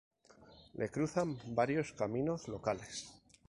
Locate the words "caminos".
1.91-2.47